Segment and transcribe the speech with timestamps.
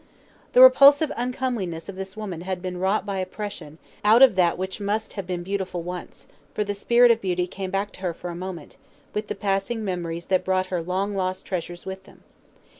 [0.53, 4.79] The repulsive uncomeliness of this woman had been wrought by oppression out of that which
[4.79, 8.31] must have been beautiful once; for the spirit of beauty came back to her for
[8.31, 8.77] a moment,
[9.13, 12.23] with the passing memories that brought her long lost treasures with them.